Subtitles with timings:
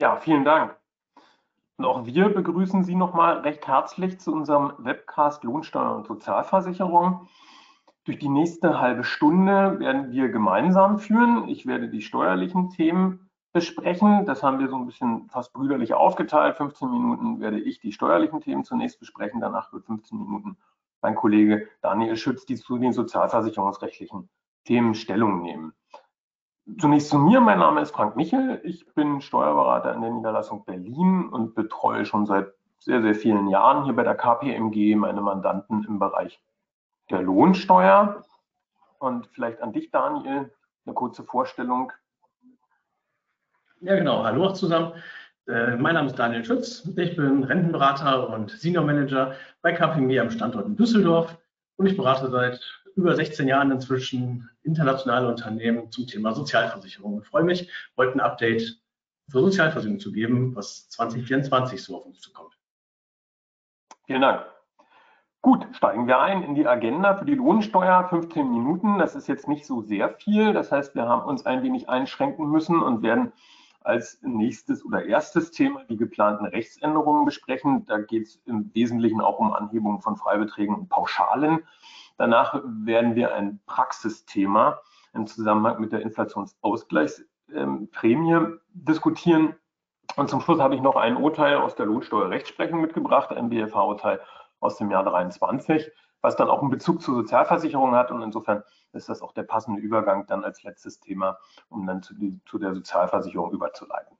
[0.00, 0.76] Ja, vielen Dank.
[1.76, 7.28] Und auch wir begrüßen Sie nochmal recht herzlich zu unserem Webcast Lohnsteuer und Sozialversicherung.
[8.04, 11.48] Durch die nächste halbe Stunde werden wir gemeinsam führen.
[11.48, 14.26] Ich werde die steuerlichen Themen besprechen.
[14.26, 16.56] Das haben wir so ein bisschen fast brüderlich aufgeteilt.
[16.56, 19.40] 15 Minuten werde ich die steuerlichen Themen zunächst besprechen.
[19.40, 20.58] Danach wird 15 Minuten
[21.00, 24.28] mein Kollege Daniel Schütz, die zu den sozialversicherungsrechtlichen
[24.64, 25.72] Themen Stellung nehmen.
[26.78, 27.40] Zunächst zu mir.
[27.40, 28.58] Mein Name ist Frank Michel.
[28.64, 33.84] Ich bin Steuerberater in der Niederlassung Berlin und betreue schon seit sehr, sehr vielen Jahren
[33.84, 36.40] hier bei der KPMG meine Mandanten im Bereich
[37.10, 38.24] der Lohnsteuer.
[38.98, 40.50] Und vielleicht an dich, Daniel,
[40.86, 41.92] eine kurze Vorstellung.
[43.82, 44.24] Ja, genau.
[44.24, 44.94] Hallo zusammen.
[45.46, 46.90] Äh, mein Name ist Daniel Schütz.
[46.96, 51.36] Ich bin Rentenberater und Senior Manager bei KPMG am Standort in Düsseldorf
[51.76, 52.58] und ich berate seit
[52.96, 58.80] über 16 Jahren inzwischen internationale Unternehmen zum Thema Sozialversicherung und freue mich, heute ein Update
[59.30, 62.56] zur Sozialversicherung zu geben, was 2024 so auf uns zukommt.
[64.06, 64.46] Vielen Dank.
[65.40, 68.06] Gut, steigen wir ein in die Agenda für die Lohnsteuer.
[68.08, 70.54] 15 Minuten, das ist jetzt nicht so sehr viel.
[70.54, 73.32] Das heißt, wir haben uns ein wenig einschränken müssen und werden
[73.80, 77.84] als nächstes oder erstes Thema die geplanten Rechtsänderungen besprechen.
[77.84, 81.60] Da geht es im Wesentlichen auch um Anhebung von Freibeträgen und Pauschalen.
[82.16, 84.80] Danach werden wir ein Praxisthema
[85.12, 89.56] im Zusammenhang mit der Inflationsausgleichsprämie diskutieren.
[90.16, 94.20] Und zum Schluss habe ich noch ein Urteil aus der Lohnsteuerrechtsprechung mitgebracht, ein BFH-Urteil
[94.60, 95.90] aus dem Jahr 23,
[96.20, 98.12] was dann auch einen Bezug zur Sozialversicherung hat.
[98.12, 98.62] Und insofern
[98.92, 102.58] ist das auch der passende Übergang dann als letztes Thema, um dann zu, die, zu
[102.58, 104.16] der Sozialversicherung überzuleiten.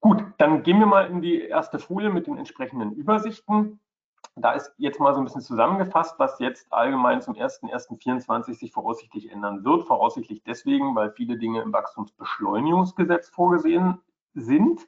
[0.00, 3.80] Gut, dann gehen wir mal in die erste Folie mit den entsprechenden Übersichten.
[4.40, 9.32] Da ist jetzt mal so ein bisschen zusammengefasst, was jetzt allgemein zum 01.01.24 sich voraussichtlich
[9.32, 9.84] ändern wird.
[9.86, 13.98] Voraussichtlich deswegen, weil viele Dinge im Wachstumsbeschleunigungsgesetz vorgesehen
[14.34, 14.86] sind.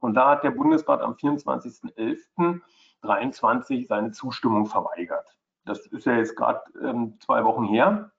[0.00, 5.36] Und da hat der Bundesrat am 24.11.23 seine Zustimmung verweigert.
[5.64, 8.10] Das ist ja jetzt gerade ähm, zwei Wochen her.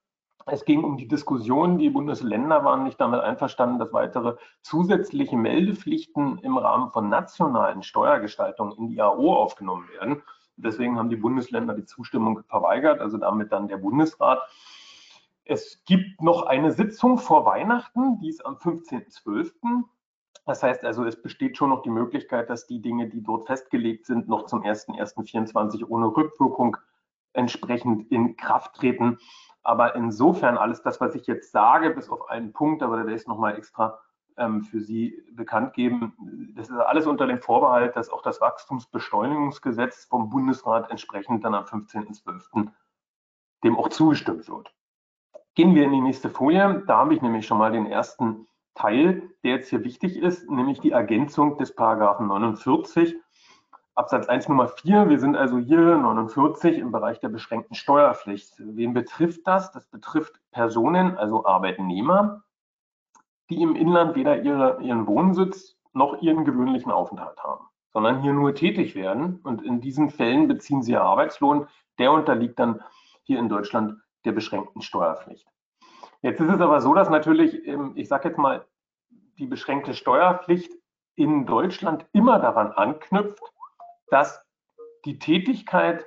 [0.46, 6.40] Es ging um die Diskussion, die Bundesländer waren nicht damit einverstanden, dass weitere zusätzliche Meldepflichten
[6.40, 10.24] im Rahmen von nationalen Steuergestaltungen in die AO aufgenommen werden.
[10.64, 14.40] Deswegen haben die Bundesländer die Zustimmung verweigert, also damit dann der Bundesrat.
[15.46, 19.84] Es gibt noch eine Sitzung vor Weihnachten, die ist am 15.12.
[20.46, 24.06] Das heißt also, es besteht schon noch die Möglichkeit, dass die Dinge, die dort festgelegt
[24.06, 26.78] sind, noch zum 01.01.24 ohne Rückwirkung
[27.34, 29.18] entsprechend in Kraft treten.
[29.64, 33.16] Aber insofern alles das, was ich jetzt sage, bis auf einen Punkt, aber da werde
[33.16, 34.00] ich es nochmal extra
[34.64, 36.14] für Sie bekannt geben.
[36.56, 41.66] Das ist alles unter dem Vorbehalt, dass auch das Wachstumsbeschleunigungsgesetz vom Bundesrat entsprechend dann am
[41.66, 42.70] 15.12.
[43.64, 44.74] dem auch zugestimmt wird.
[45.56, 46.84] Gehen wir in die nächste Folie.
[46.88, 50.80] Da habe ich nämlich schon mal den ersten Teil, der jetzt hier wichtig ist, nämlich
[50.80, 53.18] die Ergänzung des Paragraphen 49
[54.00, 55.10] Absatz 1 Nummer 4.
[55.10, 58.54] Wir sind also hier 49 im Bereich der beschränkten Steuerpflicht.
[58.58, 59.74] Wen betrifft das?
[59.74, 62.46] Das betrifft Personen, also Arbeitnehmer,
[63.50, 68.54] die im Inland weder ihre, ihren Wohnsitz noch ihren gewöhnlichen Aufenthalt haben, sondern hier nur
[68.54, 69.40] tätig werden.
[69.44, 71.68] Und in diesen Fällen beziehen sie Arbeitslohn.
[71.98, 72.82] Der unterliegt dann
[73.24, 75.48] hier in Deutschland der beschränkten Steuerpflicht.
[76.22, 78.66] Jetzt ist es aber so, dass natürlich, ähm, ich sage jetzt mal,
[79.38, 80.72] die beschränkte Steuerpflicht
[81.16, 83.44] in Deutschland immer daran anknüpft,
[84.10, 84.44] dass
[85.06, 86.06] die Tätigkeit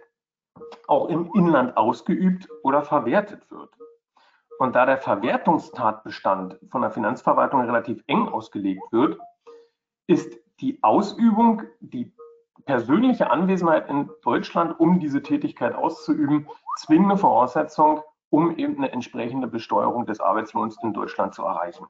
[0.86, 3.70] auch im Inland ausgeübt oder verwertet wird.
[4.58, 9.18] Und da der Verwertungstatbestand von der Finanzverwaltung relativ eng ausgelegt wird,
[10.06, 12.14] ist die Ausübung, die
[12.64, 16.48] persönliche Anwesenheit in Deutschland, um diese Tätigkeit auszuüben,
[16.78, 21.86] zwingende Voraussetzung, um eben eine entsprechende Besteuerung des Arbeitslohns in Deutschland zu erreichen.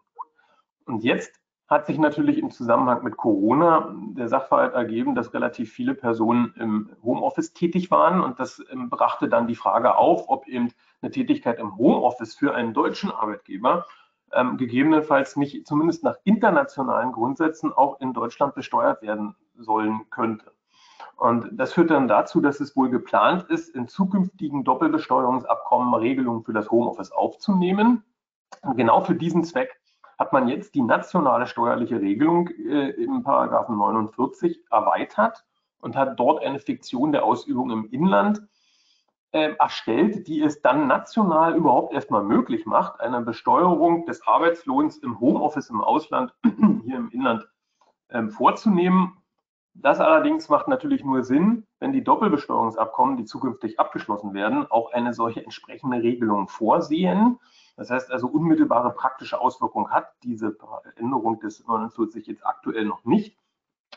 [0.86, 1.41] Und jetzt
[1.72, 6.91] hat sich natürlich im Zusammenhang mit Corona der Sachverhalt ergeben, dass relativ viele Personen im
[7.03, 8.21] Homeoffice tätig waren.
[8.21, 12.55] Und das ähm, brachte dann die Frage auf, ob eben eine Tätigkeit im Homeoffice für
[12.55, 13.87] einen deutschen Arbeitgeber
[14.33, 20.53] ähm, gegebenenfalls nicht zumindest nach internationalen Grundsätzen auch in Deutschland besteuert werden sollen könnte.
[21.16, 26.53] Und das führt dann dazu, dass es wohl geplant ist, in zukünftigen Doppelbesteuerungsabkommen Regelungen für
[26.53, 28.04] das Homeoffice aufzunehmen.
[28.63, 29.81] Und genau für diesen Zweck
[30.22, 35.45] hat man jetzt die nationale steuerliche Regelung äh, im Paragraphen 49 erweitert
[35.80, 38.41] und hat dort eine Fiktion der Ausübung im Inland
[39.33, 45.19] äh, erstellt, die es dann national überhaupt erstmal möglich macht, eine Besteuerung des Arbeitslohns im
[45.19, 46.33] Homeoffice im Ausland,
[46.84, 47.45] hier im Inland,
[48.07, 49.22] äh, vorzunehmen.
[49.74, 55.15] Das allerdings macht natürlich nur Sinn, wenn die Doppelbesteuerungsabkommen, die zukünftig abgeschlossen werden, auch eine
[55.15, 57.39] solche entsprechende Regelung vorsehen.
[57.77, 60.57] Das heißt also unmittelbare praktische Auswirkungen hat diese
[60.97, 63.39] Änderung des 49 jetzt aktuell noch nicht.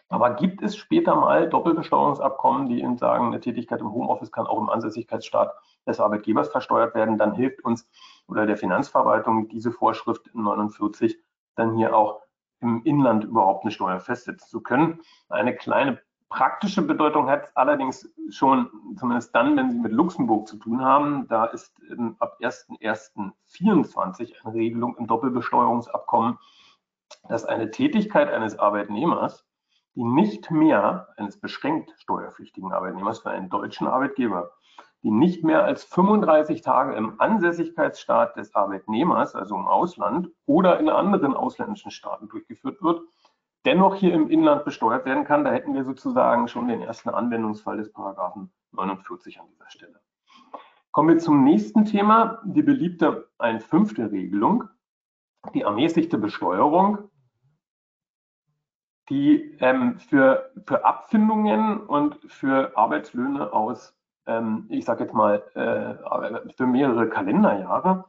[0.08, 4.60] Aber gibt es später mal Doppelbesteuerungsabkommen, die eben sagen, eine Tätigkeit im Homeoffice kann auch
[4.60, 5.54] im Ansässigkeitsstaat
[5.88, 7.88] des Arbeitgebers versteuert werden, dann hilft uns
[8.28, 11.18] oder der Finanzverwaltung diese Vorschrift 49
[11.56, 12.25] dann hier auch
[12.62, 15.02] im Inland überhaupt eine Steuer festsetzen zu können.
[15.30, 16.00] Eine kleine
[16.30, 21.28] praktische Bedeutung hat es allerdings schon, zumindest dann, wenn Sie mit Luxemburg zu tun haben.
[21.28, 21.74] Da ist
[22.20, 26.38] ab 1.1.24 eine Regelung im Doppelbesteuerungsabkommen,
[27.30, 29.46] dass eine Tätigkeit eines Arbeitnehmers,
[29.94, 34.52] die nicht mehr eines beschränkt steuerpflichtigen Arbeitnehmers für einen deutschen Arbeitgeber
[35.06, 40.90] die nicht mehr als 35 Tage im Ansässigkeitsstaat des Arbeitnehmers, also im Ausland oder in
[40.90, 43.04] anderen ausländischen Staaten durchgeführt wird,
[43.66, 45.44] dennoch hier im Inland besteuert werden kann.
[45.44, 50.02] Da hätten wir sozusagen schon den ersten Anwendungsfall des Paragraphen 49 an dieser Stelle.
[50.90, 54.64] Kommen wir zum nächsten Thema, die beliebte ein fünfte Regelung,
[55.54, 57.12] die ermäßigte Besteuerung,
[59.10, 63.96] die ähm, für, für Abfindungen und für Arbeitslöhne aus
[64.28, 65.96] ähm, ich sage jetzt mal, äh,
[66.56, 68.06] für mehrere Kalenderjahre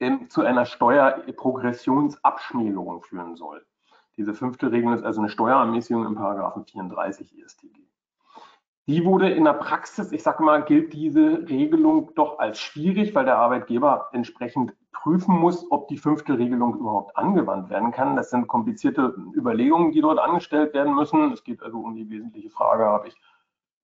[0.00, 3.64] ähm, zu einer Steuerprogressionsabschmälerung führen soll.
[4.16, 7.70] Diese fünfte Regel ist also eine Steuerermäßigung im Paragraphen 34 ESTG.
[8.86, 13.24] Die wurde in der Praxis, ich sage mal, gilt diese Regelung doch als schwierig, weil
[13.24, 18.16] der Arbeitgeber entsprechend prüfen muss, ob die fünfte Regelung überhaupt angewandt werden kann.
[18.16, 21.32] Das sind komplizierte Überlegungen, die dort angestellt werden müssen.
[21.32, 23.16] Es geht also um die wesentliche Frage, habe ich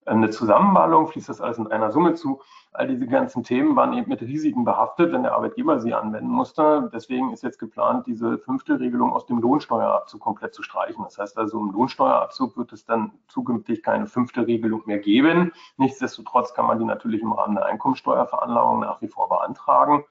[0.07, 2.41] eine Zusammenballung, fließt das alles in einer Summe zu.
[2.73, 6.91] All diese ganzen Themen waren eben mit Risiken behaftet, wenn der Arbeitgeber sie anwenden musste.
[6.93, 11.03] Deswegen ist jetzt geplant, diese fünfte Regelung aus dem Lohnsteuerabzug komplett zu streichen.
[11.05, 15.53] Das heißt also, im Lohnsteuerabzug wird es dann zukünftig keine fünfte Regelung mehr geben.
[15.77, 20.05] Nichtsdestotrotz kann man die natürlich im Rahmen der Einkommensteuerveranlagung nach wie vor beantragen.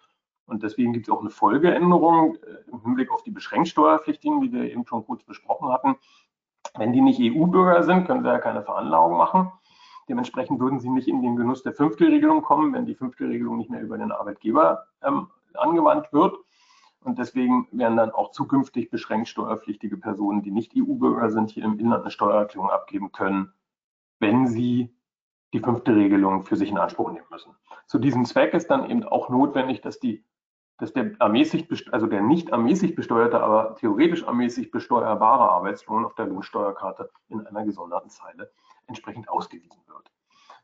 [0.47, 4.71] Und deswegen gibt es auch eine Folgeänderung äh, im Hinblick auf die Beschränksteuerpflichtigen, wie wir
[4.71, 5.95] eben schon kurz besprochen hatten.
[6.77, 9.51] Wenn die nicht EU-Bürger sind, können sie ja keine Veranlagung machen.
[10.07, 13.81] Dementsprechend würden sie nicht in den Genuss der Fünftelregelung kommen, wenn die Fünftelregelung nicht mehr
[13.81, 16.37] über den Arbeitgeber ähm, angewandt wird.
[17.01, 21.79] Und deswegen werden dann auch zukünftig beschränkt steuerpflichtige Personen, die nicht EU-Bürger sind, hier im
[21.79, 23.53] Inland eine Steuererklärung abgeben können,
[24.19, 24.95] wenn sie
[25.53, 27.55] die fünfte Regelung für sich in Anspruch nehmen müssen.
[27.85, 30.25] Zu diesem Zweck ist dann eben auch notwendig, dass die
[30.77, 36.25] dass der ermäßigt, also der nicht ermäßigt besteuerte, aber theoretisch ermäßigt besteuerbare Arbeitslohn auf der
[36.25, 38.51] Lohnsteuerkarte in einer gesonderten Zeile
[38.87, 40.11] entsprechend ausgewiesen wird.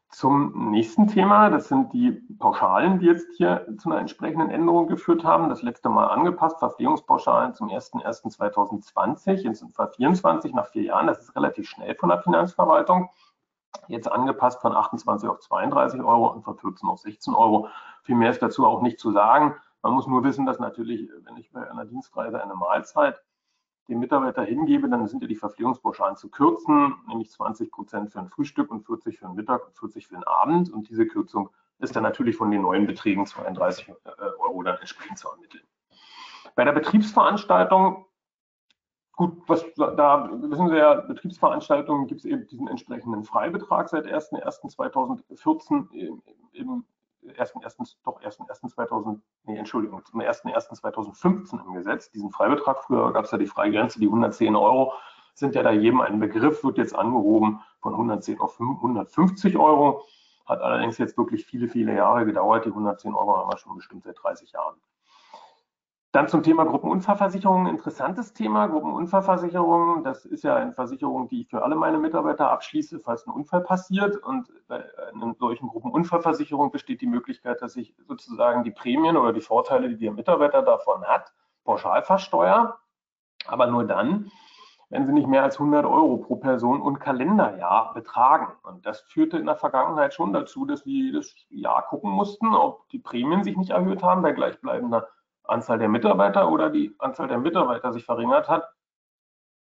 [0.09, 5.23] Zum nächsten Thema, das sind die Pauschalen, die jetzt hier zu einer entsprechenden Änderung geführt
[5.23, 5.47] haben.
[5.47, 11.19] Das letzte Mal angepasst, Verpflegungspauschalen zum 01.01.2020, jetzt sind wir 24 nach vier Jahren, das
[11.21, 13.09] ist relativ schnell von der Finanzverwaltung.
[13.87, 17.69] Jetzt angepasst von 28 auf 32 Euro und von 14 auf 16 Euro.
[18.03, 19.55] Viel mehr ist dazu auch nicht zu sagen.
[19.81, 23.21] Man muss nur wissen, dass natürlich, wenn ich bei einer Dienstreise eine Mahlzeit
[23.91, 28.29] dem Mitarbeiter hingebe, dann sind ja die Verpflegungspauschalen zu kürzen, nämlich 20 Prozent für ein
[28.29, 30.71] Frühstück und 40 für den Mittag und 40 für den Abend.
[30.71, 31.49] Und diese Kürzung
[31.79, 33.93] ist dann natürlich von den neuen Beträgen 32 äh,
[34.39, 35.63] Euro dann entsprechend zu ermitteln.
[36.55, 38.05] Bei der Betriebsveranstaltung,
[39.13, 45.91] gut, was da wissen Sie ja, Betriebsveranstaltungen gibt es eben diesen entsprechenden Freibetrag seit 1.1.2014
[46.53, 46.85] im
[47.35, 52.31] ersten, erstens, doch ersten, ersten 2000, nee, Entschuldigung, zum ersten, ersten 2015 im Gesetz, diesen
[52.31, 52.83] Freibetrag.
[52.83, 54.93] Früher gab es ja die Freigrenze, die 110 Euro
[55.33, 60.03] sind ja da jedem ein Begriff, wird jetzt angehoben von 110 auf 150 Euro.
[60.45, 62.65] Hat allerdings jetzt wirklich viele, viele Jahre gedauert.
[62.65, 64.75] Die 110 Euro haben wir schon bestimmt seit 30 Jahren.
[66.13, 67.67] Dann zum Thema Gruppenunfallversicherung.
[67.67, 68.67] Interessantes Thema.
[68.67, 70.03] Gruppenunfallversicherung.
[70.03, 73.61] Das ist ja eine Versicherung, die ich für alle meine Mitarbeiter abschließe, falls ein Unfall
[73.61, 74.17] passiert.
[74.17, 79.39] Und bei einer solchen Gruppenunfallversicherung besteht die Möglichkeit, dass ich sozusagen die Prämien oder die
[79.39, 81.31] Vorteile, die der Mitarbeiter davon hat,
[81.63, 82.77] pauschal versteuere.
[83.47, 84.29] Aber nur dann,
[84.89, 88.47] wenn sie nicht mehr als 100 Euro pro Person und Kalenderjahr betragen.
[88.63, 92.89] Und das führte in der Vergangenheit schon dazu, dass wir jedes Jahr gucken mussten, ob
[92.89, 95.07] die Prämien sich nicht erhöht haben bei gleichbleibender
[95.43, 98.73] Anzahl der Mitarbeiter oder die Anzahl der Mitarbeiter sich verringert hat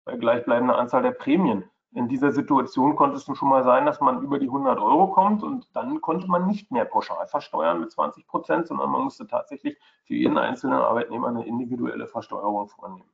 [0.04, 1.64] bei gleichbleibender Anzahl der Prämien.
[1.92, 5.42] In dieser Situation konnte es schon mal sein, dass man über die 100 Euro kommt
[5.42, 9.78] und dann konnte man nicht mehr pauschal versteuern mit 20 Prozent, sondern man musste tatsächlich
[10.04, 13.09] für jeden einzelnen Arbeitnehmer eine individuelle Versteuerung vornehmen.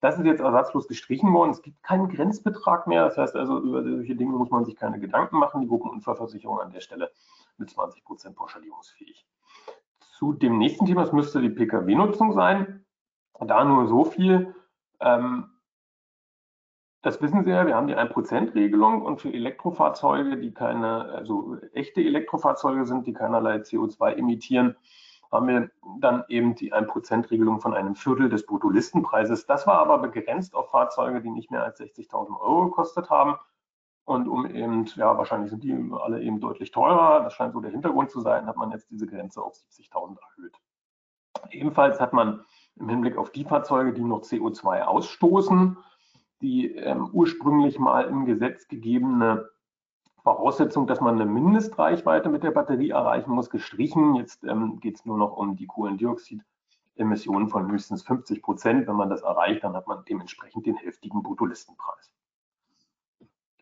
[0.00, 1.50] Das ist jetzt ersatzlos gestrichen worden.
[1.50, 3.04] Es gibt keinen Grenzbetrag mehr.
[3.04, 5.60] Das heißt also, über solche Dinge muss man sich keine Gedanken machen.
[5.60, 7.12] Die Gruppenunfallversicherung an der Stelle
[7.56, 9.24] mit 20 Prozent pauschalierungsfähig.
[10.22, 12.86] Zu dem nächsten Thema, das müsste die Pkw-Nutzung sein.
[13.40, 14.54] Da nur so viel.
[15.00, 15.50] Ähm,
[17.02, 22.02] das wissen Sie ja, wir haben die 1%-Regelung und für Elektrofahrzeuge, die keine, also echte
[22.02, 24.76] Elektrofahrzeuge sind, die keinerlei CO2 emittieren,
[25.32, 29.46] haben wir dann eben die 1%-Regelung von einem Viertel des Bruttolistenpreises.
[29.46, 33.34] Das war aber begrenzt auf Fahrzeuge, die nicht mehr als 60.000 Euro gekostet haben.
[34.04, 37.70] Und um eben, ja, wahrscheinlich sind die alle eben deutlich teurer, das scheint so der
[37.70, 40.56] Hintergrund zu sein, hat man jetzt diese Grenze auf 70.000 erhöht.
[41.50, 42.44] Ebenfalls hat man
[42.76, 45.76] im Hinblick auf die Fahrzeuge, die noch CO2 ausstoßen,
[46.40, 49.48] die ähm, ursprünglich mal im Gesetz gegebene
[50.22, 54.14] Voraussetzung, dass man eine Mindestreichweite mit der Batterie erreichen muss, gestrichen.
[54.14, 58.86] Jetzt ähm, geht es nur noch um die Kohlendioxidemissionen von höchstens 50 Prozent.
[58.88, 62.12] Wenn man das erreicht, dann hat man dementsprechend den hälftigen Bruttolistenpreis.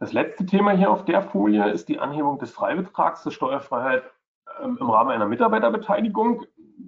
[0.00, 4.02] Das letzte Thema hier auf der Folie ist die Anhebung des Freibetrags zur Steuerfreiheit
[4.61, 6.47] ähm, im Rahmen einer Mitarbeiterbeteiligung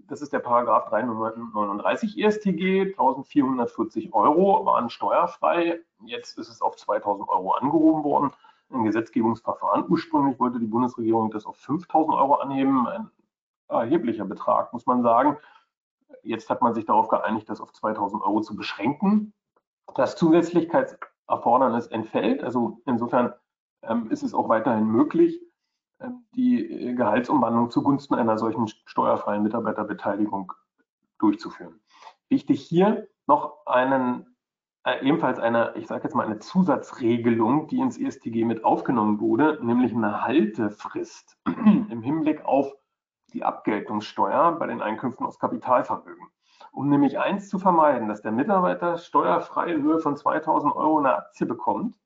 [0.08, 5.80] das ist der Paragraph 339 ESTG, 1440 Euro waren steuerfrei.
[6.04, 8.30] Jetzt ist es auf 2000 Euro angehoben worden.
[8.70, 12.86] Im Gesetzgebungsverfahren ursprünglich wollte die Bundesregierung das auf 5000 Euro anheben.
[12.88, 13.10] Ein
[13.68, 15.36] erheblicher Betrag, muss man sagen.
[16.22, 19.32] Jetzt hat man sich darauf geeinigt, das auf 2000 Euro zu beschränken.
[19.94, 20.16] Das
[21.32, 22.44] Zusätzlichkeitserfordernis entfällt.
[22.44, 23.32] Also insofern
[23.82, 25.40] ähm, ist es auch weiterhin möglich,
[26.00, 30.52] ähm, die äh, Gehaltsumwandlung zugunsten einer solchen steuerfreien Mitarbeiterbeteiligung
[31.18, 31.80] durchzuführen.
[32.28, 34.36] Wichtig hier noch einen,
[34.84, 39.58] äh, ebenfalls eine, ich sage jetzt mal eine Zusatzregelung, die ins ESTG mit aufgenommen wurde,
[39.62, 42.72] nämlich eine Haltefrist im Hinblick auf
[43.32, 46.28] die Abgeltungssteuer bei den Einkünften aus Kapitalvermögen.
[46.72, 51.14] Um nämlich eins zu vermeiden, dass der Mitarbeiter steuerfrei in Höhe von 2000 Euro eine
[51.14, 51.96] Aktie bekommt,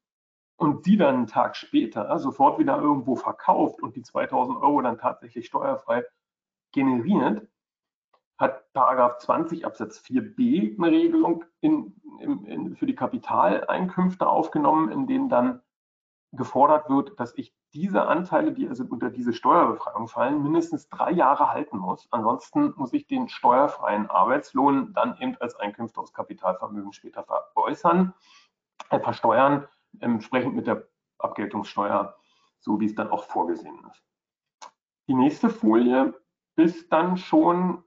[0.56, 4.98] und die dann einen Tag später sofort wieder irgendwo verkauft und die 2000 Euro dann
[4.98, 6.04] tatsächlich steuerfrei
[6.72, 7.46] generiert,
[8.38, 15.06] hat Paragraph 20 Absatz 4b eine Regelung in, in, in, für die Kapitaleinkünfte aufgenommen, in
[15.06, 15.62] denen dann
[16.36, 21.50] gefordert wird, dass ich diese Anteile, die also unter diese Steuerbefreiung fallen, mindestens drei Jahre
[21.50, 22.08] halten muss.
[22.10, 28.14] Ansonsten muss ich den steuerfreien Arbeitslohn dann eben als Einkünfte aus Kapitalvermögen später veräußern,
[28.90, 29.66] äh, versteuern
[30.00, 30.86] entsprechend mit der
[31.18, 32.16] Abgeltungssteuer,
[32.60, 34.02] so wie es dann auch vorgesehen ist.
[35.08, 36.14] Die nächste Folie
[36.56, 37.84] ist dann schon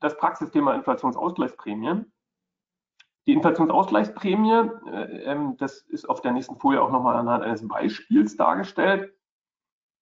[0.00, 2.04] das Praxisthema Inflationsausgleichsprämie.
[3.26, 8.36] Die Inflationsausgleichsprämie, äh, ähm, das ist auf der nächsten Folie auch nochmal anhand eines Beispiels
[8.36, 9.14] dargestellt,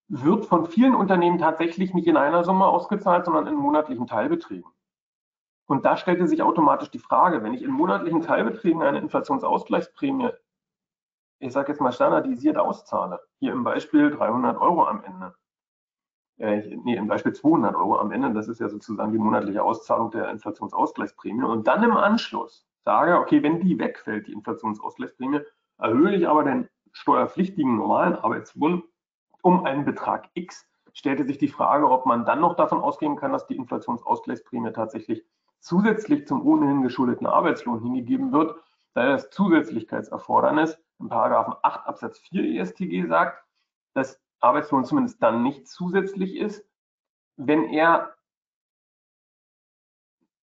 [0.08, 4.70] wird von vielen Unternehmen tatsächlich nicht in einer Summe ausgezahlt, sondern in monatlichen Teilbeträgen.
[5.66, 10.30] Und da stellte sich automatisch die Frage, wenn ich in monatlichen Teilbeträgen eine Inflationsausgleichsprämie
[11.40, 15.34] ich sage jetzt mal standardisiert auszahle, hier im Beispiel 300 Euro am Ende,
[16.38, 20.10] äh, nee, im Beispiel 200 Euro am Ende, das ist ja sozusagen die monatliche Auszahlung
[20.10, 25.40] der Inflationsausgleichsprämie und dann im Anschluss sage, okay, wenn die wegfällt, die Inflationsausgleichsprämie,
[25.78, 28.82] erhöhe ich aber den steuerpflichtigen normalen Arbeitslohn
[29.42, 33.32] um einen Betrag X, stellte sich die Frage, ob man dann noch davon ausgehen kann,
[33.32, 35.24] dass die Inflationsausgleichsprämie tatsächlich
[35.60, 38.56] zusätzlich zum ohnehin geschuldeten Arbeitslohn hingegeben wird,
[38.94, 43.44] da das Zusätzlichkeitserfordernis im Paragraphen 8 Absatz 4 ESTG sagt,
[43.94, 46.64] dass Arbeitslohn zumindest dann nicht zusätzlich ist,
[47.36, 48.14] wenn er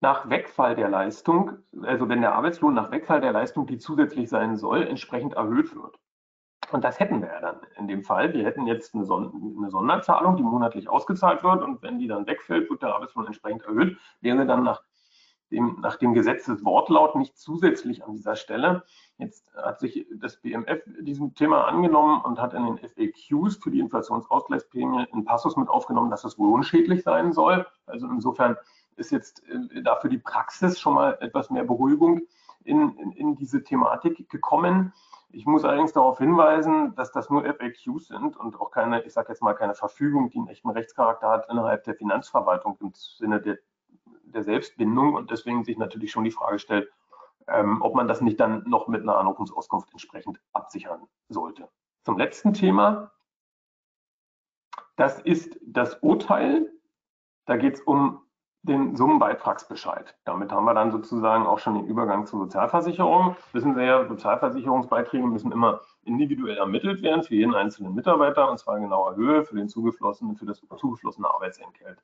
[0.03, 4.57] nach Wegfall der Leistung, also wenn der Arbeitslohn nach Wegfall der Leistung, die zusätzlich sein
[4.57, 5.97] soll, entsprechend erhöht wird.
[6.73, 8.33] Und das hätten wir ja dann in dem Fall.
[8.33, 12.27] Wir hätten jetzt eine, Son eine Sonderzahlung, die monatlich ausgezahlt wird und wenn die dann
[12.27, 14.83] wegfällt, wird der Arbeitslohn entsprechend erhöht, wäre dann nach
[15.53, 18.83] dem, nach dem Gesetzeswortlaut nicht zusätzlich an dieser Stelle.
[19.19, 23.79] Jetzt hat sich das BMF diesem Thema angenommen und hat in den FAQs für die
[23.79, 27.67] Inflationsausgleichsprämie einen Passus mit aufgenommen, dass es wohl unschädlich sein soll.
[27.87, 28.57] Also insofern
[29.07, 32.23] ist jetzt äh, dafür die Praxis schon mal etwas mehr Beruhigung
[32.65, 34.93] in, in, in diese Thematik gekommen.
[35.31, 39.29] Ich muss allerdings darauf hinweisen, dass das nur FAQs sind und auch keine, ich sage
[39.31, 43.59] jetzt mal, keine Verfügung, die einen echten Rechtscharakter hat innerhalb der Finanzverwaltung im Sinne der
[44.33, 46.91] der Selbstbindung und deswegen sich natürlich schon die Frage stellt,
[47.49, 51.69] ähm, ob man das nicht dann noch mit einer Anrufungsauskunft entsprechend absichern sollte.
[52.05, 53.13] Zum letzten Thema.
[54.97, 56.71] Das ist das Urteil.
[57.47, 58.23] Da geht es um
[58.63, 60.15] den Summenbeitragsbescheid.
[60.25, 63.37] Damit haben wir dann sozusagen auch schon den Übergang zur Sozialversicherung.
[63.53, 68.77] Wissen Sie ja, Sozialversicherungsbeiträge müssen immer individuell ermittelt werden für jeden einzelnen Mitarbeiter und zwar
[68.77, 71.99] in genauer Höhe für den zugeflossenen, für das zugeflossene Arbeitsentgelt.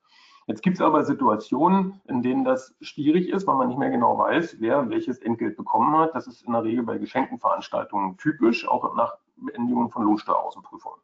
[0.49, 4.19] Jetzt gibt es aber Situationen, in denen das schwierig ist, weil man nicht mehr genau
[4.19, 6.15] weiß, wer welches Entgelt bekommen hat.
[6.15, 10.99] Das ist in der Regel bei Geschenkenveranstaltungen typisch, auch nach Beendigung von Lohnsteueraußenprüfungen.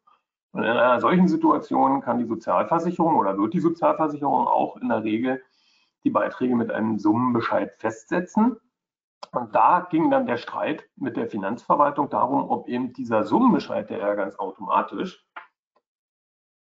[0.55, 5.03] Und in einer solchen Situation kann die Sozialversicherung oder wird die Sozialversicherung auch in der
[5.03, 5.43] Regel
[6.05, 8.55] die Beiträge mit einem Summenbescheid festsetzen.
[9.33, 13.97] Und da ging dann der Streit mit der Finanzverwaltung darum, ob eben dieser Summenbescheid, der
[13.97, 15.27] ja ganz automatisch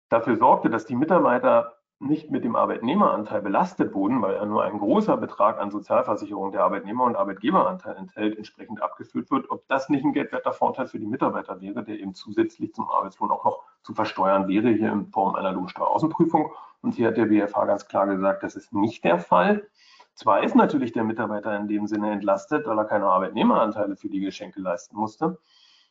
[0.07, 4.77] dafür sorgte, dass die Mitarbeiter nicht mit dem Arbeitnehmeranteil belastet wurden, weil ja nur ein
[4.77, 10.03] großer Betrag an Sozialversicherung der Arbeitnehmer- und Arbeitgeberanteil enthält, entsprechend abgeführt wird, ob das nicht
[10.03, 13.93] ein geldwerter Vorteil für die Mitarbeiter wäre, der eben zusätzlich zum Arbeitslohn auch noch zu
[13.93, 16.51] versteuern wäre, hier in Form einer Lohnsteueraußenprüfung.
[16.81, 19.67] Und hier hat der BFH ganz klar gesagt, das ist nicht der Fall.
[20.15, 24.21] Zwar ist natürlich der Mitarbeiter in dem Sinne entlastet, weil er keine Arbeitnehmeranteile für die
[24.21, 25.39] Geschenke leisten musste,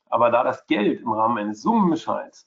[0.09, 2.47] aber da das Geld im Rahmen eines Summenbescheids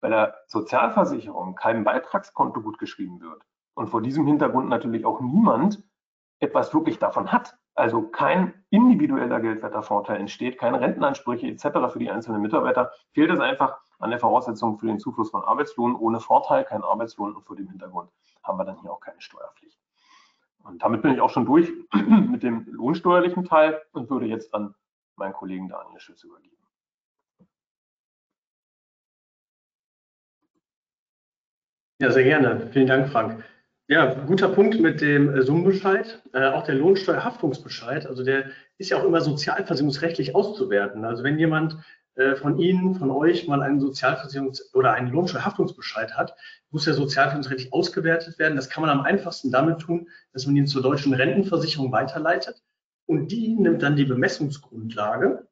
[0.00, 3.42] bei der Sozialversicherung keinem Beitragskonto gut geschrieben wird
[3.74, 5.82] und vor diesem Hintergrund natürlich auch niemand
[6.40, 11.92] etwas wirklich davon hat, also kein individueller geldwerter Vorteil entsteht, keine Rentenansprüche etc.
[11.92, 15.96] für die einzelnen Mitarbeiter, fehlt es einfach an der Voraussetzung für den Zufluss von Arbeitslohn
[15.96, 18.10] ohne Vorteil, kein Arbeitslohn und vor dem Hintergrund
[18.42, 19.78] haben wir dann hier auch keine Steuerpflicht.
[20.64, 24.74] Und damit bin ich auch schon durch mit dem lohnsteuerlichen Teil und würde jetzt an
[25.16, 26.57] meinen Kollegen Daniel Schütz übergeben.
[32.00, 32.68] Ja, sehr gerne.
[32.72, 33.42] Vielen Dank, Frank.
[33.88, 36.22] Ja, guter Punkt mit dem äh, Summenbescheid.
[36.32, 41.04] Äh, auch der Lohnsteuerhaftungsbescheid, also der ist ja auch immer sozialversicherungsrechtlich auszuwerten.
[41.04, 41.76] Also wenn jemand
[42.14, 46.36] äh, von Ihnen, von euch mal einen Sozialversicherungs- oder einen Lohnsteuerhaftungsbescheid hat,
[46.70, 48.54] muss der sozialversicherungsrechtlich ausgewertet werden.
[48.54, 52.62] Das kann man am einfachsten damit tun, dass man ihn zur deutschen Rentenversicherung weiterleitet.
[53.06, 55.48] Und die nimmt dann die Bemessungsgrundlage,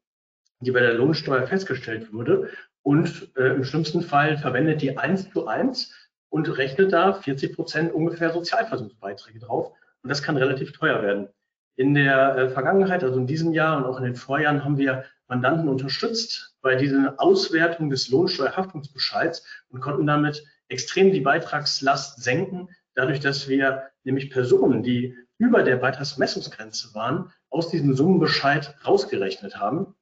[0.60, 2.50] die bei der Lohnsteuer festgestellt wurde,
[2.82, 5.92] und äh, im schlimmsten Fall verwendet die eins zu eins
[6.28, 9.73] und rechnet da 40 Prozent ungefähr Sozialversicherungsbeiträge drauf.
[10.02, 11.28] Und das kann relativ teuer werden.
[11.76, 15.04] In der äh, Vergangenheit, also in diesem Jahr und auch in den Vorjahren, haben wir
[15.28, 23.21] Mandanten unterstützt bei dieser Auswertung des Lohnsteuerhaftungsbescheids und konnten damit extrem die Beitragslast senken, dadurch,
[23.21, 29.95] dass wir nämlich Personen, die über der Beitragsmessungsgrenze waren, aus diesem Summenbescheid rausgerechnet haben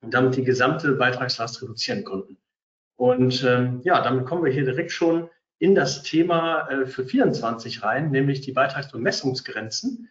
[0.00, 2.38] und damit die gesamte Beitragslast reduzieren konnten.
[2.96, 7.82] Und ähm, ja, damit kommen wir hier direkt schon in das Thema äh, für 24
[7.82, 10.08] rein, nämlich die Beitragsbemessungsgrenzen.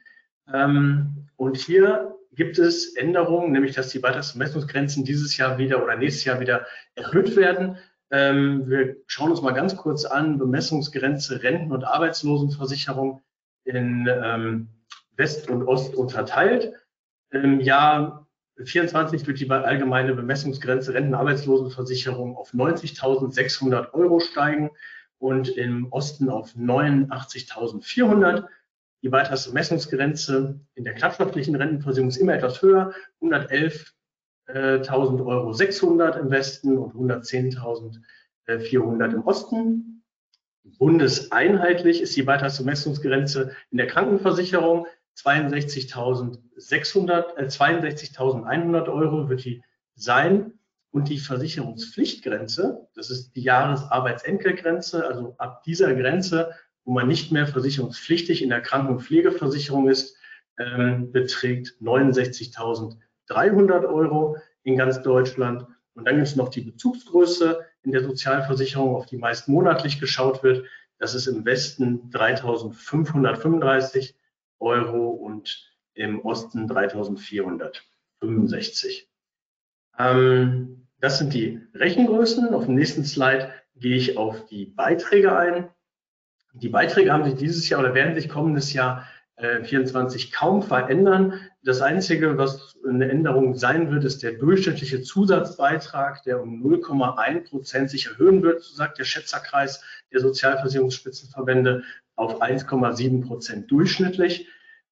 [0.54, 6.26] Ähm, und hier gibt es Änderungen, nämlich dass die Beitragsbemessungsgrenzen dieses Jahr wieder oder nächstes
[6.26, 7.78] Jahr wieder erhöht werden.
[8.12, 13.22] Ähm, wir schauen uns mal ganz kurz an, Bemessungsgrenze Renten- und Arbeitslosenversicherung
[13.64, 14.70] in ähm,
[15.16, 16.74] West und Ost unterteilt.
[17.32, 18.28] Im Jahr
[18.64, 24.72] 24 wird die allgemeine Bemessungsgrenze Renten- und Arbeitslosenversicherung auf 90.600 Euro steigen
[25.20, 28.46] und im Osten auf 89.400.
[29.04, 36.78] Die Beitragsmessungsgrenze in der knappschaftlichen Rentenversicherung ist immer etwas höher, 111.000 Euro 600 im Westen
[36.78, 40.04] und 110.400 im Osten.
[40.80, 49.64] Bundeseinheitlich ist die Beitragsmessungsgrenze in der Krankenversicherung 62.600, äh, 62.100 Euro wird die
[49.96, 50.57] sein
[50.98, 56.56] und die Versicherungspflichtgrenze, das ist die Jahresarbeitsentgeltgrenze, also ab dieser Grenze,
[56.86, 60.18] wo man nicht mehr versicherungspflichtig in der Kranken- und Pflegversicherung ist,
[60.58, 65.68] ähm, beträgt 69.300 Euro in ganz Deutschland.
[65.94, 70.42] Und dann gibt es noch die Bezugsgröße in der Sozialversicherung, auf die meist monatlich geschaut
[70.42, 70.66] wird.
[70.98, 74.16] Das ist im Westen 3.535
[74.58, 79.06] Euro und im Osten 3.465.
[80.00, 82.54] Ähm, das sind die Rechengrößen.
[82.54, 85.70] Auf dem nächsten Slide gehe ich auf die Beiträge ein.
[86.54, 91.40] Die Beiträge haben sich dieses Jahr oder werden sich kommendes Jahr äh, 24 kaum verändern.
[91.64, 97.90] Das Einzige, was eine Änderung sein wird, ist der durchschnittliche Zusatzbeitrag, der um 0,1 Prozent
[97.92, 101.84] sich erhöhen wird, so sagt der Schätzerkreis der Sozialversicherungsspitzenverbände,
[102.16, 104.48] auf 1,7 Prozent durchschnittlich.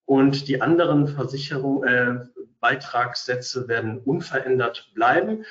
[0.06, 2.20] Und die anderen Versicherung, äh,
[2.60, 5.46] Beitragssätze werden unverändert bleiben.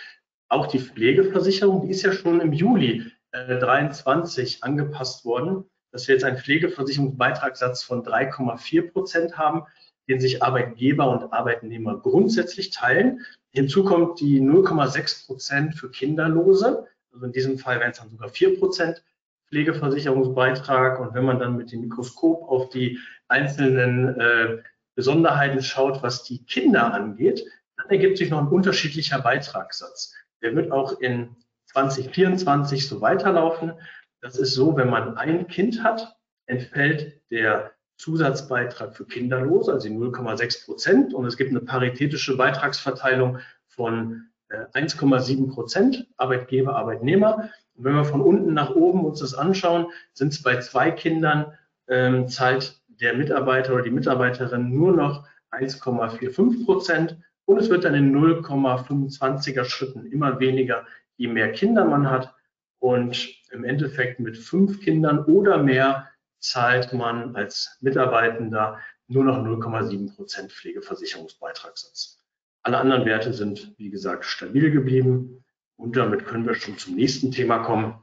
[0.55, 6.15] Auch die Pflegeversicherung, die ist ja schon im Juli äh, 23 angepasst worden, dass wir
[6.15, 9.65] jetzt einen Pflegeversicherungsbeitragssatz von 3,4 Prozent haben,
[10.09, 13.27] den sich Arbeitgeber und Arbeitnehmer grundsätzlich teilen.
[13.51, 16.87] Hinzu kommt die 0,6 Prozent für Kinderlose.
[17.13, 19.03] Also in diesem Fall wären es dann sogar 4 Prozent
[19.49, 21.01] Pflegeversicherungsbeitrag.
[21.01, 24.59] Und wenn man dann mit dem Mikroskop auf die einzelnen äh,
[24.95, 27.45] Besonderheiten schaut, was die Kinder angeht,
[27.77, 30.15] dann ergibt sich noch ein unterschiedlicher Beitragssatz.
[30.45, 31.35] Der wird auch in
[31.73, 33.73] 2024 so weiterlaufen.
[34.21, 40.67] Das ist so, wenn man ein Kind hat, entfällt der Zusatzbeitrag für Kinderlose, also 0,6
[40.67, 41.15] Prozent.
[41.15, 47.51] Und es gibt eine paritätische Beitragsverteilung von 1,7 äh, Prozent Arbeitgeber, Arbeitnehmer.
[47.75, 51.53] Und wenn wir von unten nach oben uns das anschauen, sind es bei zwei Kindern,
[51.89, 57.95] ähm, zahlt der Mitarbeiter oder die Mitarbeiterin nur noch 1,45 Prozent und es wird dann
[57.95, 62.35] in 0,25er Schritten immer weniger, je mehr Kinder man hat.
[62.79, 68.79] Und im Endeffekt mit fünf Kindern oder mehr zahlt man als Mitarbeitender
[69.09, 72.23] nur noch 0,7 Prozent Pflegeversicherungsbeitragssatz.
[72.63, 75.45] Alle anderen Werte sind, wie gesagt, stabil geblieben.
[75.77, 78.03] Und damit können wir schon zum nächsten Thema kommen,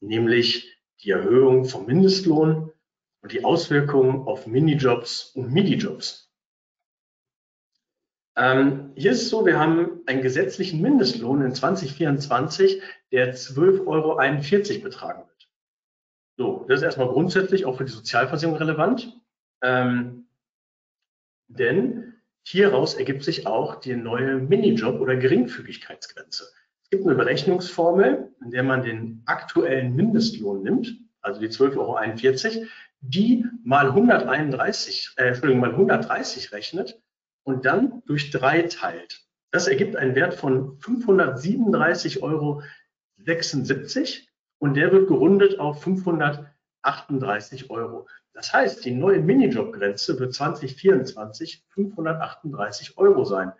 [0.00, 2.70] nämlich die Erhöhung vom Mindestlohn
[3.22, 6.33] und die Auswirkungen auf Minijobs und Midijobs.
[8.36, 14.82] Ähm, hier ist es so, wir haben einen gesetzlichen Mindestlohn in 2024, der 12,41 Euro
[14.82, 15.48] betragen wird.
[16.36, 19.20] So, das ist erstmal grundsätzlich auch für die Sozialversicherung relevant,
[19.62, 20.26] ähm,
[21.46, 26.44] denn hieraus ergibt sich auch die neue Minijob- oder Geringfügigkeitsgrenze.
[26.82, 32.66] Es gibt eine Berechnungsformel, in der man den aktuellen Mindestlohn nimmt, also die 12,41 Euro,
[33.00, 37.00] die mal 131, äh, Entschuldigung, mal 130 rechnet
[37.44, 39.24] und dann durch drei teilt.
[39.50, 42.62] Das ergibt einen Wert von 537,76 Euro
[44.58, 48.08] und der wird gerundet auf 538 Euro.
[48.32, 53.52] Das heißt, die neue Minijob-Grenze wird 2024 538 Euro sein.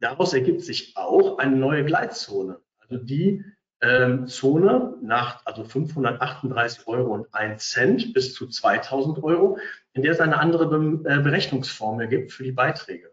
[0.00, 2.58] Daraus ergibt sich auch eine neue Gleitzone.
[2.78, 3.44] Also die
[3.82, 9.58] ähm, Zone nach also 538 Euro und 1 Cent bis zu 2000 Euro,
[9.92, 13.12] in der es eine andere Be äh, Berechnungsformel gibt für die Beiträge.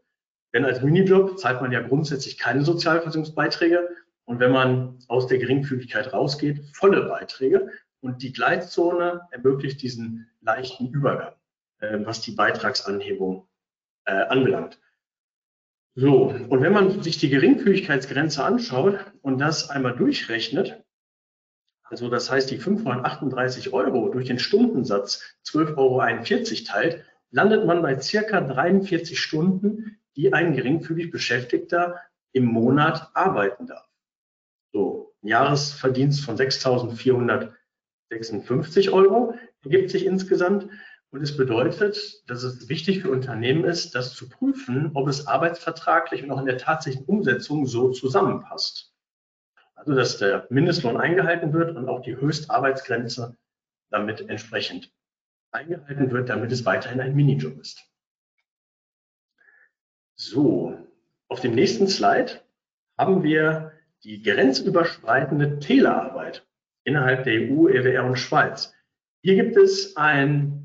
[0.54, 3.90] Denn als Minijob zahlt man ja grundsätzlich keine Sozialversicherungsbeiträge
[4.30, 7.72] und wenn man aus der Geringfügigkeit rausgeht, volle Beiträge.
[8.00, 11.34] Und die Gleitzone ermöglicht diesen leichten Übergang,
[11.80, 13.48] äh, was die Beitragsanhebung
[14.06, 14.80] äh, anbelangt.
[15.96, 20.84] So, und wenn man sich die Geringfügigkeitsgrenze anschaut und das einmal durchrechnet,
[21.84, 26.02] also das heißt die 538 Euro durch den Stundensatz 12,41 Euro
[26.66, 32.00] teilt, landet man bei circa 43 Stunden, die ein geringfügig Beschäftigter
[32.32, 33.86] im Monat arbeiten darf.
[34.72, 40.70] So, ein Jahresverdienst von 6.456 Euro ergibt sich insgesamt.
[41.12, 46.24] Und es bedeutet, dass es wichtig für Unternehmen ist, das zu prüfen, ob es arbeitsvertraglich
[46.24, 48.94] und auch in der tatsächlichen Umsetzung so zusammenpasst.
[49.74, 53.38] Also, dass der Mindestlohn eingehalten wird und auch die Höchstarbeitsgrenze
[53.90, 54.92] damit entsprechend
[55.52, 57.90] eingehalten wird, damit es weiterhin ein Minijob ist.
[60.16, 60.78] So,
[61.28, 62.42] auf dem nächsten Slide
[62.98, 63.72] haben wir
[64.04, 66.46] die grenzüberschreitende Telearbeit
[66.84, 68.74] innerhalb der EU, EWR und Schweiz.
[69.22, 70.59] Hier gibt es ein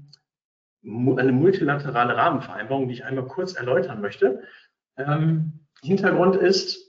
[0.84, 4.42] eine multilaterale Rahmenvereinbarung, die ich einmal kurz erläutern möchte.
[4.96, 6.84] Ähm, Hintergrund ist,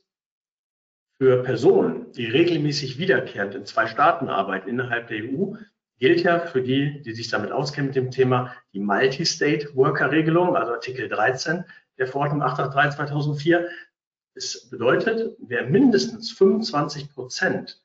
[1.17, 5.53] für Personen, die regelmäßig wiederkehrend in zwei Staaten arbeiten innerhalb der EU,
[5.97, 10.73] gilt ja für die, die sich damit auskennen mit dem Thema, die Multi-State Worker-Regelung, also
[10.73, 11.63] Artikel 13
[11.97, 13.65] der Verordnung 883-2004.
[14.33, 17.81] Es bedeutet, wer mindestens 25 Prozent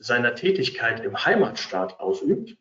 [0.00, 2.56] seiner Tätigkeit im Heimatstaat ausübt,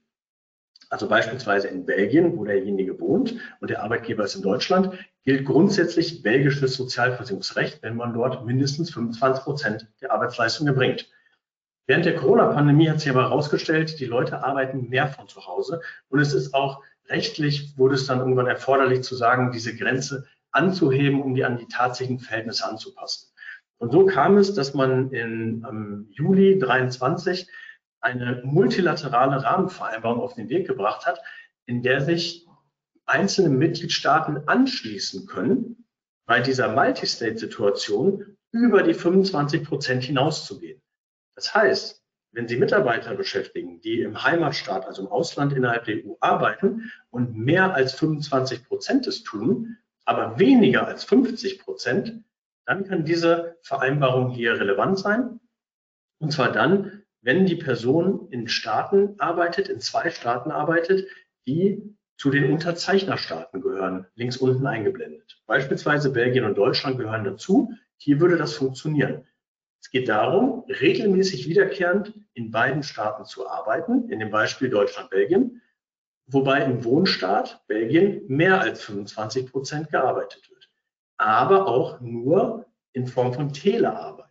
[0.90, 6.24] also beispielsweise in Belgien, wo derjenige wohnt und der Arbeitgeber ist in Deutschland, gilt grundsätzlich
[6.24, 11.10] belgisches Sozialversicherungsrecht, wenn man dort mindestens 25 Prozent der Arbeitsleistung erbringt.
[11.86, 16.20] Während der Corona-Pandemie hat sich aber herausgestellt, die Leute arbeiten mehr von zu Hause und
[16.20, 21.36] es ist auch rechtlich, wurde es dann irgendwann erforderlich zu sagen, diese Grenze anzuheben, um
[21.36, 23.30] die an die tatsächlichen Verhältnisse anzupassen.
[23.78, 27.48] Und so kam es, dass man im ähm, Juli 23
[28.08, 31.20] eine multilaterale Rahmenvereinbarung auf den Weg gebracht hat,
[31.66, 32.48] in der sich
[33.06, 35.86] einzelne Mitgliedstaaten anschließen können,
[36.26, 40.82] bei dieser Multistate-Situation über die 25 Prozent hinauszugehen.
[41.36, 46.16] Das heißt, wenn Sie Mitarbeiter beschäftigen, die im Heimatstaat, also im Ausland innerhalb der EU
[46.20, 52.24] arbeiten und mehr als 25 Prozent es tun, aber weniger als 50 Prozent,
[52.66, 55.40] dann kann diese Vereinbarung hier relevant sein.
[56.20, 61.08] Und zwar dann, wenn die Person in Staaten arbeitet, in zwei Staaten arbeitet,
[61.46, 61.82] die
[62.18, 65.40] zu den Unterzeichnerstaaten gehören, links unten eingeblendet.
[65.46, 67.72] Beispielsweise Belgien und Deutschland gehören dazu.
[67.98, 69.26] Hier würde das funktionieren.
[69.82, 75.62] Es geht darum, regelmäßig wiederkehrend in beiden Staaten zu arbeiten, in dem Beispiel Deutschland-Belgien,
[76.26, 80.70] wobei im Wohnstaat Belgien mehr als 25 Prozent gearbeitet wird,
[81.18, 84.27] aber auch nur in Form von Telearbeit.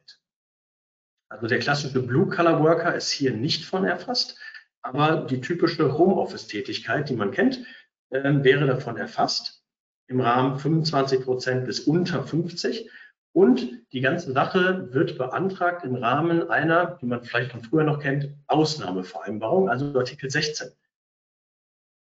[1.29, 4.39] Also der klassische Blue-Color-Worker ist hier nicht von erfasst,
[4.83, 7.65] aber die typische Homeoffice-Tätigkeit, die man kennt,
[8.11, 9.65] äh, wäre davon erfasst
[10.09, 12.91] im Rahmen 25 Prozent bis unter 50.
[13.33, 18.01] Und die ganze Sache wird beantragt im Rahmen einer, die man vielleicht von früher noch
[18.01, 20.71] kennt, Ausnahmevereinbarung, also Artikel 16.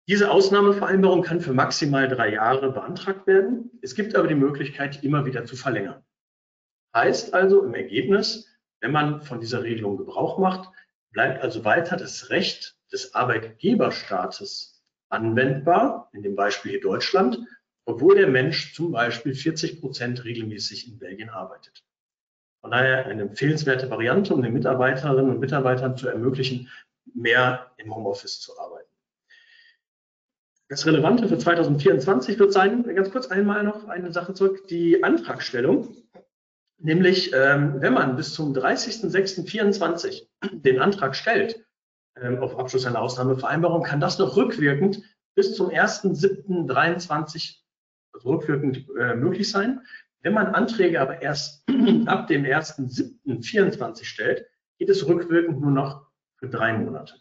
[0.09, 3.71] Diese Ausnahmevereinbarung kann für maximal drei Jahre beantragt werden.
[3.81, 6.03] Es gibt aber die Möglichkeit, immer wieder zu verlängern.
[6.93, 8.52] Heißt also im Ergebnis,
[8.83, 10.69] wenn man von dieser Regelung Gebrauch macht,
[11.11, 17.39] bleibt also weiter das Recht des Arbeitgeberstaates anwendbar, in dem Beispiel hier Deutschland,
[17.85, 21.81] obwohl der Mensch zum Beispiel 40 Prozent regelmäßig in Belgien arbeitet.
[22.59, 26.69] Von daher eine empfehlenswerte Variante, um den Mitarbeiterinnen und Mitarbeitern zu ermöglichen,
[27.13, 28.89] mehr im Homeoffice zu arbeiten.
[30.67, 35.95] Das Relevante für 2024 wird sein, ganz kurz einmal noch eine Sache zurück, die Antragstellung.
[36.83, 41.65] Nämlich, ähm, wenn man bis zum 30.06.24 den Antrag stellt
[42.21, 45.01] ähm, auf Abschluss einer Ausnahmevereinbarung, kann das noch rückwirkend
[45.33, 47.61] bis zum 1.07.23
[48.11, 49.79] also rückwirkend äh, möglich sein.
[50.23, 51.63] Wenn man Anträge aber erst
[52.05, 54.45] ab dem 1.07.24 stellt,
[54.77, 57.15] geht es rückwirkend nur noch für drei Monate.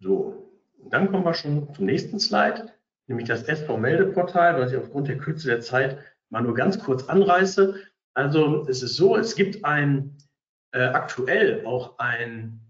[0.00, 0.50] So,
[0.88, 2.72] dann kommen wir schon zum nächsten Slide,
[3.06, 5.98] nämlich das SV-Meldeportal, was ich aufgrund der Kürze der Zeit
[6.30, 7.76] mal nur ganz kurz anreiße.
[8.14, 10.16] Also es ist so, es gibt ein
[10.72, 12.60] äh, aktuell auch ein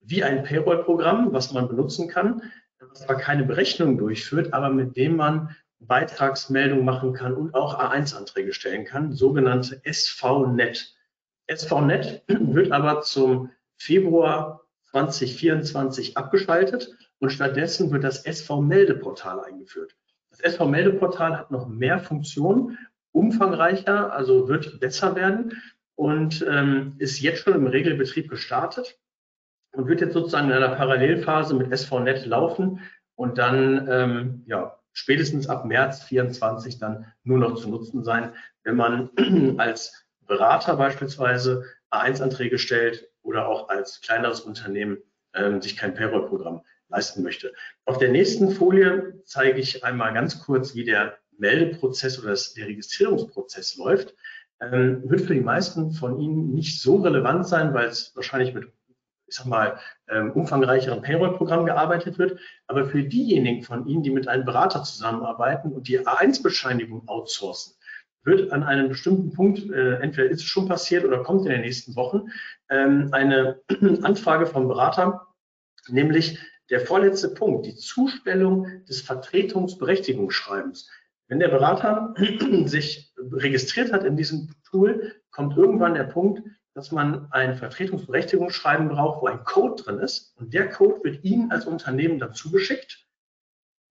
[0.00, 2.42] wie ein Payroll-Programm, was man benutzen kann,
[2.80, 8.52] was zwar keine Berechnung durchführt, aber mit dem man Beitragsmeldungen machen kann und auch A1-Anträge
[8.52, 10.96] stellen kann, sogenannte SVNet.
[11.52, 19.94] SVNet wird aber zum Februar 2024 abgeschaltet und stattdessen wird das SV-Meldeportal eingeführt.
[20.30, 22.78] Das SV-Meldeportal hat noch mehr Funktionen,
[23.18, 25.60] umfangreicher, also wird besser werden
[25.96, 28.98] und ähm, ist jetzt schon im Regelbetrieb gestartet
[29.72, 32.80] und wird jetzt sozusagen in einer Parallelphase mit SVNet laufen
[33.16, 38.76] und dann ähm, ja, spätestens ab März 24 dann nur noch zu nutzen sein, wenn
[38.76, 39.10] man
[39.58, 44.98] als Berater beispielsweise A1-Anträge stellt oder auch als kleineres Unternehmen
[45.34, 47.52] ähm, sich kein Payroll-Programm leisten möchte.
[47.84, 52.66] Auf der nächsten Folie zeige ich einmal ganz kurz, wie der Meldeprozess oder das, der
[52.66, 54.14] Registrierungsprozess läuft.
[54.60, 58.72] Ähm, wird für die meisten von Ihnen nicht so relevant sein, weil es wahrscheinlich mit
[59.28, 62.40] ich sag mal, ähm, umfangreicheren Payroll-Programm gearbeitet wird.
[62.66, 67.74] Aber für diejenigen von Ihnen, die mit einem Berater zusammenarbeiten und die A1-Bescheinigung outsourcen,
[68.24, 71.60] wird an einem bestimmten Punkt, äh, entweder ist es schon passiert oder kommt in den
[71.60, 72.28] nächsten Wochen,
[72.68, 73.60] ähm, eine
[74.02, 75.28] Anfrage vom Berater,
[75.88, 76.38] nämlich
[76.70, 80.90] der vorletzte Punkt, die Zustellung des Vertretungsberechtigungsschreibens.
[81.28, 82.14] Wenn der Berater
[82.64, 86.42] sich registriert hat in diesem Tool, kommt irgendwann der Punkt,
[86.74, 90.36] dass man ein Vertretungsberechtigungsschreiben braucht, wo ein Code drin ist.
[90.36, 93.06] Und der Code wird Ihnen als Unternehmen dann zugeschickt.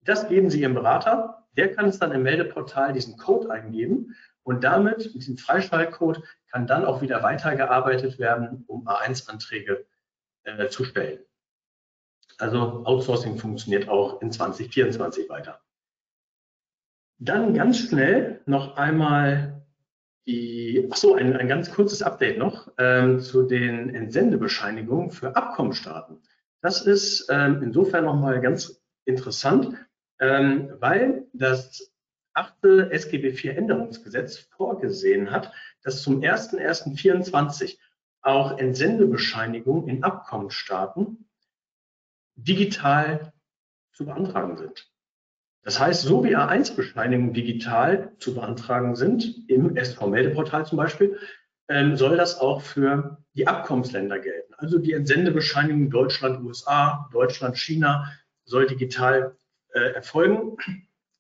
[0.04, 1.48] Das geben Sie Ihrem Berater.
[1.58, 4.16] Der kann es dann im Meldeportal diesen Code eingeben.
[4.44, 9.86] Und damit, mit diesem Freischaltcode, kann dann auch wieder weitergearbeitet werden, um A1-Anträge
[10.44, 11.20] äh, zu stellen.
[12.38, 15.60] Also Outsourcing funktioniert auch in 2024 weiter.
[17.20, 19.66] Dann ganz schnell noch einmal
[20.28, 26.22] die, ach so, ein, ein ganz kurzes Update noch ähm, zu den Entsendebescheinigungen für Abkommenstaaten.
[26.62, 29.74] Das ist ähm, insofern nochmal ganz interessant,
[30.20, 31.92] ähm, weil das
[32.34, 35.52] achte SGB IV Änderungsgesetz vorgesehen hat,
[35.82, 37.78] dass zum 01.01.24
[38.22, 41.30] auch Entsendebescheinigungen in Abkommenstaaten
[42.36, 43.34] digital
[43.94, 44.92] zu beantragen sind.
[45.68, 51.20] Das heißt, so wie A1-Bescheinigungen digital zu beantragen sind, im SV-Meldeportal zum Beispiel,
[51.68, 54.54] ähm, soll das auch für die Abkommensländer gelten.
[54.54, 58.10] Also die Entsendebescheinigung Deutschland, USA, Deutschland, China
[58.46, 59.36] soll digital
[59.74, 60.56] äh, erfolgen.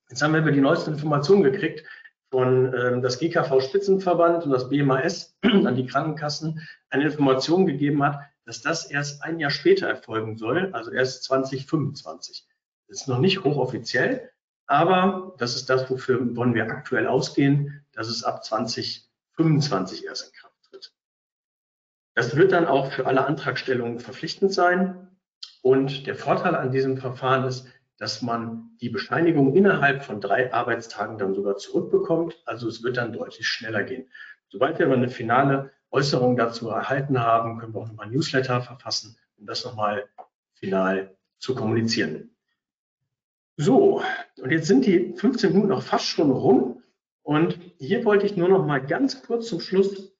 [0.07, 1.83] Jetzt haben wir die neuesten Informationen gekriegt
[2.31, 8.21] von ähm, das GKV Spitzenverband und das BMAS an die Krankenkassen eine Information gegeben hat,
[8.45, 12.47] dass das erst ein Jahr später erfolgen soll, also erst 2025.
[12.87, 14.31] Das ist noch nicht hochoffiziell,
[14.67, 20.33] aber das ist das, wofür wollen wir aktuell ausgehen, dass es ab 2025 erst in
[20.33, 20.93] Kraft tritt.
[22.13, 25.07] Das wird dann auch für alle Antragstellungen verpflichtend sein.
[25.61, 31.17] Und der Vorteil an diesem Verfahren ist, dass man die Bescheinigung innerhalb von drei Arbeitstagen
[31.17, 32.37] dann sogar zurückbekommt.
[32.45, 34.09] Also es wird dann deutlich schneller gehen.
[34.49, 39.17] Sobald wir aber eine finale Äußerungen dazu erhalten haben, können wir auch nochmal Newsletter verfassen,
[39.37, 40.07] um das nochmal
[40.53, 42.36] final zu kommunizieren.
[43.57, 44.03] So,
[44.39, 46.83] und jetzt sind die 15 Minuten auch fast schon rum.
[47.23, 50.15] Und hier wollte ich nur noch mal ganz kurz zum Schluss,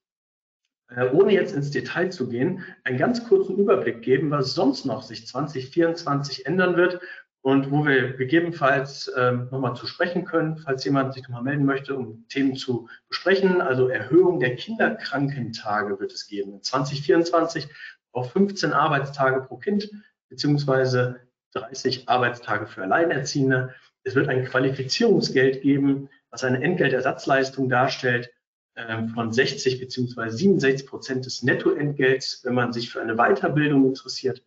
[0.89, 5.03] äh, ohne jetzt ins Detail zu gehen, einen ganz kurzen Überblick geben, was sonst noch
[5.03, 6.99] sich 2024 ändern wird
[7.41, 11.95] und wo wir gegebenenfalls ähm, nochmal zu sprechen können, falls jemand sich nochmal melden möchte,
[11.95, 13.61] um Themen zu besprechen.
[13.61, 17.69] Also Erhöhung der Kinderkrankentage wird es geben in 2024
[18.11, 19.91] auf 15 Arbeitstage pro Kind,
[20.27, 23.73] beziehungsweise 30 Arbeitstage für Alleinerziehende.
[24.03, 28.31] Es wird ein Qualifizierungsgeld geben, was eine Entgeltersatzleistung darstellt
[28.75, 30.29] ähm, von 60 bzw.
[30.29, 34.43] 67 Prozent des Nettoentgelts, wenn man sich für eine Weiterbildung interessiert.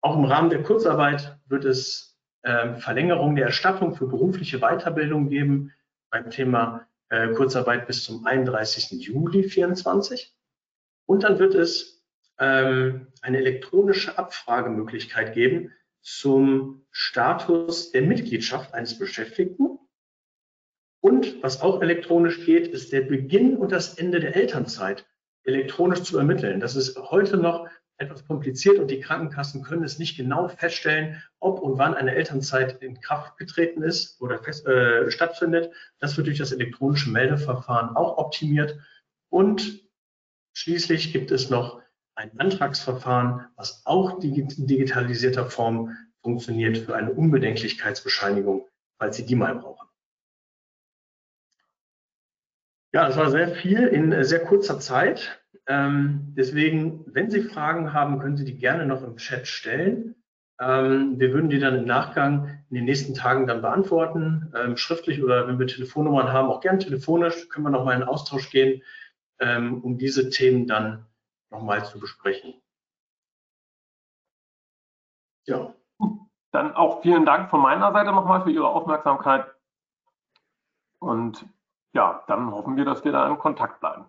[0.00, 5.72] Auch im Rahmen der Kurzarbeit wird es ähm, Verlängerung der Erstattung für berufliche Weiterbildung geben
[6.10, 8.92] beim Thema äh, Kurzarbeit bis zum 31.
[8.92, 10.34] Juli 2024.
[11.06, 12.02] Und dann wird es
[12.38, 19.78] ähm, eine elektronische Abfragemöglichkeit geben zum Status der Mitgliedschaft eines Beschäftigten.
[21.02, 25.06] Und was auch elektronisch geht, ist der Beginn und das Ende der Elternzeit
[25.44, 26.60] elektronisch zu ermitteln.
[26.60, 27.68] Das ist heute noch
[28.00, 32.82] etwas kompliziert und die Krankenkassen können es nicht genau feststellen, ob und wann eine Elternzeit
[32.82, 35.72] in Kraft getreten ist oder fest, äh, stattfindet.
[35.98, 38.78] Das wird durch das elektronische Meldeverfahren auch optimiert.
[39.28, 39.82] Und
[40.54, 41.82] schließlich gibt es noch
[42.20, 48.66] ein Antragsverfahren, was auch in digitalisierter Form funktioniert für eine Unbedenklichkeitsbescheinigung,
[48.98, 49.88] falls Sie die mal brauchen.
[52.92, 55.40] Ja, das war sehr viel in äh, sehr kurzer Zeit.
[55.66, 60.16] Ähm, deswegen, wenn Sie Fragen haben, können Sie die gerne noch im Chat stellen.
[60.60, 65.22] Ähm, wir würden die dann im Nachgang in den nächsten Tagen dann beantworten, ähm, schriftlich
[65.22, 68.82] oder wenn wir Telefonnummern haben, auch gern telefonisch, können wir nochmal in Austausch gehen,
[69.42, 71.06] um diese Themen dann
[71.50, 72.54] nochmal zu besprechen.
[75.46, 75.74] Ja.
[76.52, 79.46] Dann auch vielen Dank von meiner Seite nochmal für Ihre Aufmerksamkeit.
[80.98, 81.44] Und
[81.92, 84.06] ja, dann hoffen wir, dass wir da in Kontakt bleiben.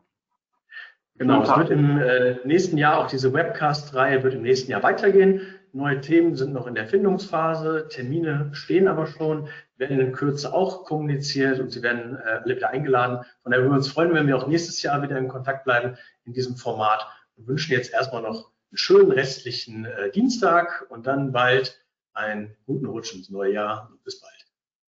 [1.15, 5.41] Genau, es wird im äh, nächsten Jahr, auch diese Webcast-Reihe wird im nächsten Jahr weitergehen.
[5.73, 10.84] Neue Themen sind noch in der Findungsphase, Termine stehen aber schon, werden in Kürze auch
[10.84, 13.23] kommuniziert und Sie werden äh, alle wieder eingeladen.
[13.43, 15.95] Von daher würden wir uns freuen, wenn wir auch nächstes Jahr wieder in Kontakt bleiben
[16.25, 21.32] in diesem Format und wünschen jetzt erstmal noch einen schönen restlichen äh, Dienstag und dann
[21.32, 24.48] bald einen guten Rutsch ins neue Jahr und bis bald.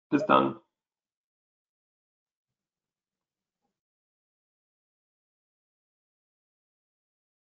[0.10, 0.60] Bis dann.